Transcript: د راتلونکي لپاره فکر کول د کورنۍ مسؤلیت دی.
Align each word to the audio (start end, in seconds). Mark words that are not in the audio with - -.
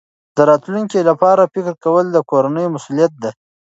د 0.35 0.37
راتلونکي 0.49 0.99
لپاره 1.09 1.51
فکر 1.53 1.73
کول 1.83 2.05
د 2.11 2.17
کورنۍ 2.29 2.65
مسؤلیت 2.75 3.13
دی. 3.23 3.31